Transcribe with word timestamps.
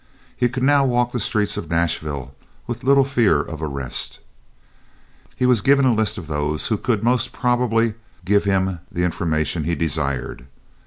He 0.35 0.49
could 0.49 0.63
now 0.63 0.83
walk 0.83 1.11
the 1.11 1.19
streets 1.19 1.57
of 1.57 1.69
Nashville 1.69 2.33
with 2.65 2.83
little 2.83 3.03
fear 3.03 3.39
of 3.39 3.61
arrest. 3.61 4.17
He 5.35 5.45
was 5.45 5.61
given 5.61 5.85
a 5.85 5.93
list 5.93 6.17
of 6.17 6.25
those 6.25 6.69
who 6.69 6.77
could 6.79 7.03
most 7.03 7.31
probably 7.31 7.93
give 8.25 8.45
him 8.45 8.79
the 8.91 9.03
information 9.03 9.63
he 9.63 9.75
desired. 9.75 10.47